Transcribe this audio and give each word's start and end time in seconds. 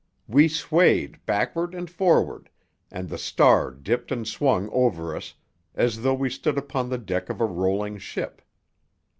We 0.27 0.47
swayed 0.47 1.23
backward 1.27 1.75
and 1.75 1.87
forward, 1.87 2.49
and 2.89 3.07
the 3.07 3.19
star 3.19 3.69
dipped 3.69 4.11
and 4.11 4.27
swung 4.27 4.67
over 4.71 5.15
us, 5.15 5.35
as 5.75 6.01
though 6.01 6.15
we 6.15 6.27
stood 6.31 6.57
upon 6.57 6.89
the 6.89 6.97
deck 6.97 7.29
of 7.29 7.39
a 7.39 7.45
rolling 7.45 7.99
ship. 7.99 8.41